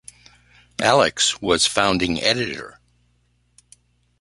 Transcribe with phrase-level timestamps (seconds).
[0.81, 2.79] Alex was founding editor.